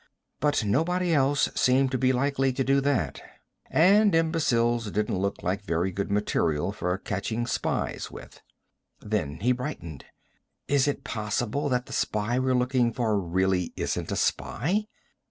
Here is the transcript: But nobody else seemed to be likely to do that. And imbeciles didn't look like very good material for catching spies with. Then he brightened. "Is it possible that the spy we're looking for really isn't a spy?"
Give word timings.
But 0.39 0.65
nobody 0.65 1.13
else 1.13 1.47
seemed 1.53 1.91
to 1.91 1.97
be 1.99 2.11
likely 2.11 2.51
to 2.53 2.63
do 2.63 2.81
that. 2.81 3.21
And 3.69 4.15
imbeciles 4.15 4.89
didn't 4.89 5.19
look 5.19 5.43
like 5.43 5.61
very 5.61 5.91
good 5.91 6.09
material 6.09 6.71
for 6.71 6.97
catching 6.97 7.45
spies 7.45 8.09
with. 8.09 8.41
Then 8.99 9.41
he 9.41 9.51
brightened. 9.51 10.05
"Is 10.67 10.87
it 10.87 11.03
possible 11.03 11.69
that 11.69 11.85
the 11.85 11.93
spy 11.93 12.39
we're 12.39 12.55
looking 12.55 12.91
for 12.91 13.19
really 13.19 13.73
isn't 13.77 14.11
a 14.11 14.15
spy?" 14.15 14.87